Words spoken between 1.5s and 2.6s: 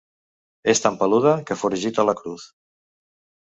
que foragita la Cruz.